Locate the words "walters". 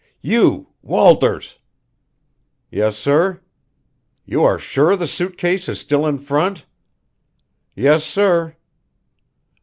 0.81-1.59